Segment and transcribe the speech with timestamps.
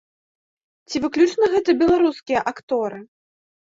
[0.89, 3.05] Ці выключна гэта беларускія акторы?